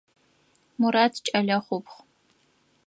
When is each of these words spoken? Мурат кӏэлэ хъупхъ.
Мурат 0.79 1.13
кӏэлэ 1.25 1.57
хъупхъ. 1.65 1.97